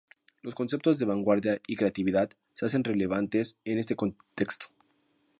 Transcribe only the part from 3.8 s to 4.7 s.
contexto.